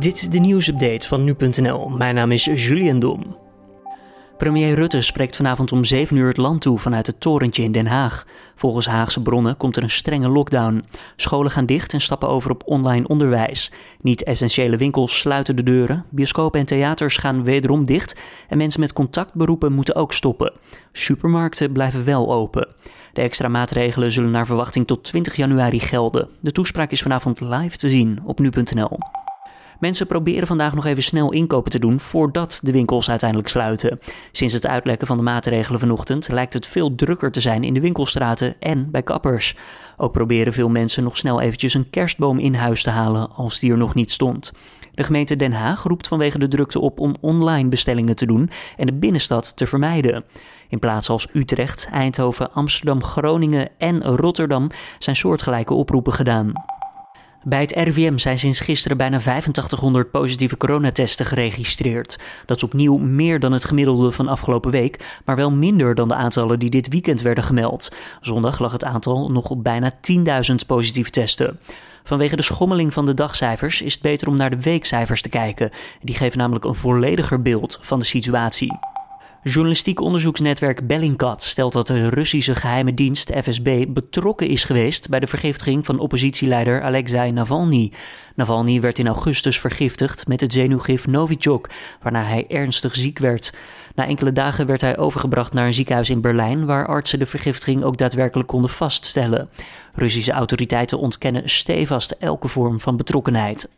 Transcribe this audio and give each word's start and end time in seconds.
Dit 0.00 0.14
is 0.14 0.28
de 0.28 0.38
nieuwsupdate 0.38 1.08
van 1.08 1.24
nu.nl. 1.24 1.88
Mijn 1.88 2.14
naam 2.14 2.32
is 2.32 2.44
Julian 2.44 2.98
Dom. 2.98 3.36
Premier 4.38 4.74
Rutte 4.74 5.02
spreekt 5.02 5.36
vanavond 5.36 5.72
om 5.72 5.84
7 5.84 6.16
uur 6.16 6.28
het 6.28 6.36
land 6.36 6.60
toe 6.60 6.78
vanuit 6.78 7.06
het 7.06 7.20
torentje 7.20 7.62
in 7.62 7.72
Den 7.72 7.86
Haag. 7.86 8.26
Volgens 8.56 8.86
Haagse 8.86 9.22
bronnen 9.22 9.56
komt 9.56 9.76
er 9.76 9.82
een 9.82 9.90
strenge 9.90 10.28
lockdown. 10.28 10.84
Scholen 11.16 11.50
gaan 11.50 11.66
dicht 11.66 11.92
en 11.92 12.00
stappen 12.00 12.28
over 12.28 12.50
op 12.50 12.62
online 12.66 13.06
onderwijs. 13.08 13.72
Niet-essentiële 14.00 14.76
winkels 14.76 15.18
sluiten 15.18 15.56
de 15.56 15.62
deuren. 15.62 16.04
Bioscopen 16.10 16.60
en 16.60 16.66
theaters 16.66 17.16
gaan 17.16 17.44
wederom 17.44 17.84
dicht. 17.84 18.16
En 18.48 18.56
mensen 18.56 18.80
met 18.80 18.92
contactberoepen 18.92 19.72
moeten 19.72 19.94
ook 19.94 20.12
stoppen. 20.12 20.52
Supermarkten 20.92 21.72
blijven 21.72 22.04
wel 22.04 22.32
open. 22.32 22.68
De 23.12 23.20
extra 23.20 23.48
maatregelen 23.48 24.12
zullen 24.12 24.30
naar 24.30 24.46
verwachting 24.46 24.86
tot 24.86 25.04
20 25.04 25.36
januari 25.36 25.80
gelden. 25.80 26.28
De 26.40 26.52
toespraak 26.52 26.90
is 26.90 27.02
vanavond 27.02 27.40
live 27.40 27.76
te 27.76 27.88
zien 27.88 28.18
op 28.24 28.38
nu.nl. 28.38 28.98
Mensen 29.80 30.06
proberen 30.06 30.46
vandaag 30.46 30.74
nog 30.74 30.86
even 30.86 31.02
snel 31.02 31.32
inkopen 31.32 31.70
te 31.70 31.78
doen 31.78 32.00
voordat 32.00 32.60
de 32.62 32.72
winkels 32.72 33.10
uiteindelijk 33.10 33.48
sluiten. 33.48 34.00
Sinds 34.32 34.54
het 34.54 34.66
uitlekken 34.66 35.06
van 35.06 35.16
de 35.16 35.22
maatregelen 35.22 35.80
vanochtend 35.80 36.28
lijkt 36.28 36.54
het 36.54 36.66
veel 36.66 36.94
drukker 36.94 37.32
te 37.32 37.40
zijn 37.40 37.64
in 37.64 37.74
de 37.74 37.80
winkelstraten 37.80 38.60
en 38.60 38.90
bij 38.90 39.02
kappers. 39.02 39.56
Ook 39.96 40.12
proberen 40.12 40.52
veel 40.52 40.68
mensen 40.68 41.02
nog 41.02 41.16
snel 41.16 41.40
eventjes 41.40 41.74
een 41.74 41.90
kerstboom 41.90 42.38
in 42.38 42.54
huis 42.54 42.82
te 42.82 42.90
halen 42.90 43.30
als 43.30 43.58
die 43.58 43.70
er 43.70 43.78
nog 43.78 43.94
niet 43.94 44.10
stond. 44.10 44.52
De 44.94 45.04
gemeente 45.04 45.36
Den 45.36 45.52
Haag 45.52 45.82
roept 45.82 46.08
vanwege 46.08 46.38
de 46.38 46.48
drukte 46.48 46.80
op 46.80 47.00
om 47.00 47.14
online 47.20 47.68
bestellingen 47.68 48.16
te 48.16 48.26
doen 48.26 48.50
en 48.76 48.86
de 48.86 48.94
binnenstad 48.94 49.56
te 49.56 49.66
vermijden. 49.66 50.24
In 50.68 50.78
plaatsen 50.78 51.12
als 51.12 51.28
Utrecht, 51.32 51.88
Eindhoven, 51.92 52.52
Amsterdam, 52.52 53.02
Groningen 53.02 53.68
en 53.78 54.02
Rotterdam 54.02 54.70
zijn 54.98 55.16
soortgelijke 55.16 55.74
oproepen 55.74 56.12
gedaan. 56.12 56.52
Bij 57.44 57.60
het 57.60 57.72
RIVM 57.72 58.16
zijn 58.16 58.38
sinds 58.38 58.60
gisteren 58.60 58.96
bijna 58.96 59.16
8500 59.16 60.10
positieve 60.10 60.56
coronatesten 60.56 61.26
geregistreerd. 61.26 62.18
Dat 62.46 62.56
is 62.56 62.62
opnieuw 62.62 62.96
meer 62.96 63.40
dan 63.40 63.52
het 63.52 63.64
gemiddelde 63.64 64.10
van 64.10 64.28
afgelopen 64.28 64.70
week, 64.70 65.20
maar 65.24 65.36
wel 65.36 65.50
minder 65.50 65.94
dan 65.94 66.08
de 66.08 66.14
aantallen 66.14 66.58
die 66.58 66.70
dit 66.70 66.88
weekend 66.88 67.20
werden 67.20 67.44
gemeld. 67.44 67.92
Zondag 68.20 68.58
lag 68.58 68.72
het 68.72 68.84
aantal 68.84 69.30
nog 69.30 69.50
op 69.50 69.64
bijna 69.64 69.92
10.000 70.50 70.54
positieve 70.66 71.10
testen. 71.10 71.58
Vanwege 72.04 72.36
de 72.36 72.42
schommeling 72.42 72.92
van 72.92 73.06
de 73.06 73.14
dagcijfers 73.14 73.82
is 73.82 73.92
het 73.92 74.02
beter 74.02 74.28
om 74.28 74.36
naar 74.36 74.50
de 74.50 74.60
weekcijfers 74.60 75.22
te 75.22 75.28
kijken. 75.28 75.70
Die 76.02 76.14
geven 76.14 76.38
namelijk 76.38 76.64
een 76.64 76.74
vollediger 76.74 77.42
beeld 77.42 77.78
van 77.80 77.98
de 77.98 78.04
situatie. 78.04 78.78
Journalistiek 79.42 80.00
onderzoeksnetwerk 80.00 80.86
Bellingcat 80.86 81.42
stelt 81.42 81.72
dat 81.72 81.86
de 81.86 82.08
Russische 82.08 82.54
geheime 82.54 82.94
dienst 82.94 83.32
FSB 83.42 83.86
betrokken 83.88 84.48
is 84.48 84.64
geweest 84.64 85.08
bij 85.08 85.20
de 85.20 85.26
vergiftiging 85.26 85.86
van 85.86 85.98
oppositieleider 85.98 86.82
Alexei 86.82 87.32
Navalny. 87.32 87.92
Navalny 88.34 88.80
werd 88.80 88.98
in 88.98 89.06
augustus 89.06 89.58
vergiftigd 89.60 90.26
met 90.26 90.40
het 90.40 90.52
zenuwgif 90.52 91.06
Novichok, 91.06 91.68
waarna 92.02 92.22
hij 92.22 92.44
ernstig 92.48 92.94
ziek 92.94 93.18
werd. 93.18 93.52
Na 93.94 94.06
enkele 94.06 94.32
dagen 94.32 94.66
werd 94.66 94.80
hij 94.80 94.98
overgebracht 94.98 95.52
naar 95.52 95.66
een 95.66 95.74
ziekenhuis 95.74 96.10
in 96.10 96.20
Berlijn, 96.20 96.66
waar 96.66 96.86
artsen 96.86 97.18
de 97.18 97.26
vergiftiging 97.26 97.82
ook 97.82 97.96
daadwerkelijk 97.96 98.48
konden 98.48 98.70
vaststellen. 98.70 99.48
Russische 99.94 100.32
autoriteiten 100.32 100.98
ontkennen 100.98 101.50
stevast 101.50 102.10
elke 102.10 102.48
vorm 102.48 102.80
van 102.80 102.96
betrokkenheid. 102.96 103.68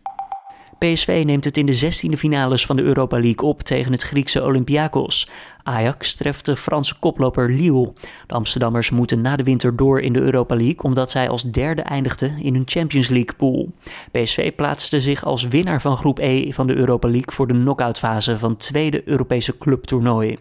PSV 0.82 1.22
neemt 1.26 1.44
het 1.44 1.56
in 1.56 1.66
de 1.66 1.80
16e 1.84 2.18
finales 2.18 2.66
van 2.66 2.76
de 2.76 2.82
Europa 2.82 3.20
League 3.20 3.48
op 3.48 3.62
tegen 3.62 3.92
het 3.92 4.02
Griekse 4.02 4.44
Olympiakos. 4.44 5.28
Ajax 5.62 6.14
treft 6.14 6.44
de 6.44 6.56
Franse 6.56 6.98
koploper 6.98 7.50
Lille. 7.50 7.92
De 8.26 8.34
Amsterdammers 8.34 8.90
moeten 8.90 9.20
na 9.20 9.36
de 9.36 9.42
winter 9.42 9.76
door 9.76 10.00
in 10.00 10.12
de 10.12 10.20
Europa 10.20 10.56
League 10.56 10.82
omdat 10.82 11.10
zij 11.10 11.28
als 11.28 11.42
derde 11.42 11.82
eindigden 11.82 12.38
in 12.38 12.54
hun 12.54 12.62
Champions 12.66 13.08
League 13.08 13.34
pool. 13.36 13.72
PSV 14.10 14.54
plaatste 14.54 15.00
zich 15.00 15.24
als 15.24 15.48
winnaar 15.48 15.80
van 15.80 15.96
groep 15.96 16.18
E 16.18 16.52
van 16.52 16.66
de 16.66 16.74
Europa 16.74 17.08
League 17.08 17.34
voor 17.34 17.46
de 17.46 17.54
knock-outfase 17.54 18.38
van 18.38 18.50
het 18.50 18.60
tweede 18.60 19.02
Europese 19.04 19.58
clubtoernooi. 19.58 20.38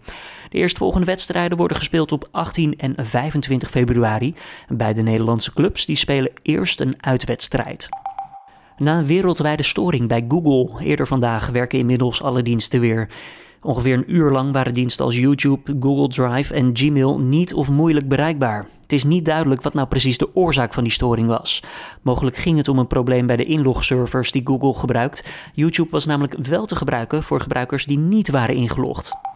De 0.50 0.58
eerstvolgende 0.58 1.06
wedstrijden 1.06 1.58
worden 1.58 1.76
gespeeld 1.76 2.12
op 2.12 2.28
18 2.30 2.78
en 2.78 2.94
25 2.98 3.70
februari. 3.70 4.34
Beide 4.68 5.02
Nederlandse 5.02 5.52
clubs 5.52 5.86
die 5.86 5.96
spelen 5.96 6.32
eerst 6.42 6.80
een 6.80 6.94
uitwedstrijd. 7.00 7.88
Na 8.76 8.98
een 8.98 9.06
wereldwijde 9.06 9.62
storing 9.62 10.08
bij 10.08 10.24
Google 10.28 10.84
eerder 10.84 11.06
vandaag 11.06 11.48
werken 11.48 11.78
inmiddels 11.78 12.22
alle 12.22 12.42
diensten 12.42 12.80
weer. 12.80 13.08
Ongeveer 13.62 13.96
een 13.96 14.14
uur 14.14 14.30
lang 14.30 14.52
waren 14.52 14.72
diensten 14.72 15.04
als 15.04 15.16
YouTube, 15.16 15.76
Google 15.80 16.08
Drive 16.08 16.54
en 16.54 16.70
Gmail 16.76 17.18
niet 17.18 17.54
of 17.54 17.68
moeilijk 17.68 18.08
bereikbaar. 18.08 18.66
Het 18.82 18.92
is 18.92 19.04
niet 19.04 19.24
duidelijk 19.24 19.62
wat 19.62 19.74
nou 19.74 19.88
precies 19.88 20.18
de 20.18 20.36
oorzaak 20.36 20.74
van 20.74 20.82
die 20.82 20.92
storing 20.92 21.28
was. 21.28 21.62
Mogelijk 22.02 22.36
ging 22.36 22.56
het 22.56 22.68
om 22.68 22.78
een 22.78 22.86
probleem 22.86 23.26
bij 23.26 23.36
de 23.36 23.44
inlogservers 23.44 24.32
die 24.32 24.42
Google 24.44 24.74
gebruikt. 24.74 25.24
YouTube 25.54 25.90
was 25.90 26.06
namelijk 26.06 26.36
wel 26.46 26.66
te 26.66 26.76
gebruiken 26.76 27.22
voor 27.22 27.40
gebruikers 27.40 27.84
die 27.84 27.98
niet 27.98 28.30
waren 28.30 28.54
ingelogd. 28.54 29.31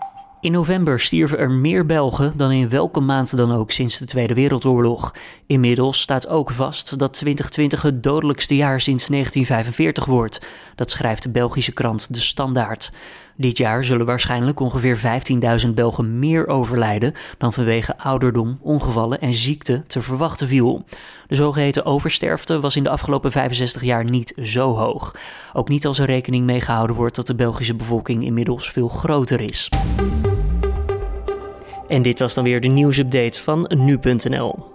In 0.47 0.53
november 0.53 1.01
stierven 1.01 1.39
er 1.39 1.51
meer 1.51 1.87
Belgen 1.87 2.33
dan 2.37 2.51
in 2.51 2.69
welke 2.69 3.01
maand 3.01 3.37
dan 3.37 3.53
ook 3.53 3.71
sinds 3.71 3.99
de 3.99 4.05
Tweede 4.05 4.35
Wereldoorlog. 4.35 5.15
Inmiddels 5.47 6.01
staat 6.01 6.29
ook 6.29 6.51
vast 6.51 6.99
dat 6.99 7.15
2020 7.15 7.83
het 7.83 8.03
dodelijkste 8.03 8.57
jaar 8.57 8.81
sinds 8.81 9.07
1945 9.07 10.05
wordt. 10.05 10.47
Dat 10.75 10.91
schrijft 10.91 11.23
de 11.23 11.29
Belgische 11.29 11.73
krant 11.73 12.15
De 12.15 12.21
Standaard. 12.21 12.93
Dit 13.37 13.59
jaar 13.59 13.85
zullen 13.85 14.07
waarschijnlijk 14.07 14.61
ongeveer 14.61 14.99
15.000 15.67 15.75
Belgen 15.75 16.19
meer 16.19 16.47
overlijden 16.47 17.13
dan 17.39 17.53
vanwege 17.53 17.99
ouderdom, 17.99 18.59
ongevallen 18.61 19.21
en 19.21 19.35
ziekte 19.35 19.85
te 19.87 20.03
verwachten 20.03 20.49
viel. 20.49 20.85
De 21.27 21.35
zogeheten 21.35 21.85
oversterfte 21.85 22.61
was 22.61 22.77
in 22.77 22.83
de 22.83 22.91
afgelopen 22.91 23.33
65 23.33 23.83
jaar 23.83 24.05
niet 24.05 24.33
zo 24.43 24.75
hoog. 24.75 25.15
Ook 25.53 25.69
niet 25.69 25.87
als 25.87 25.99
er 25.99 26.07
rekening 26.07 26.47
mee 26.47 26.61
gehouden 26.61 26.97
wordt 26.97 27.17
dat 27.17 27.27
de 27.27 27.35
Belgische 27.35 27.75
bevolking 27.75 28.25
inmiddels 28.25 28.71
veel 28.71 28.89
groter 28.89 29.41
is. 29.41 29.69
En 31.89 32.03
dit 32.03 32.19
was 32.19 32.35
dan 32.35 32.45
weer 32.45 32.61
de 32.61 32.69
nieuwsupdate 32.69 33.43
van 33.43 33.71
nu.nl. 33.77 34.75